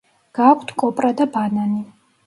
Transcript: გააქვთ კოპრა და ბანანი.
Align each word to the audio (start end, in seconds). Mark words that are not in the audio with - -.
გააქვთ 0.37 0.73
კოპრა 0.85 1.15
და 1.23 1.31
ბანანი. 1.39 1.89